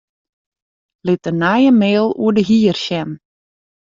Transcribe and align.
Lit 1.09 1.21
de 1.27 1.31
nije 1.41 1.71
mail 1.81 2.05
oer 2.21 2.33
de 2.37 2.43
hier 2.49 2.77
sjen. 2.85 3.09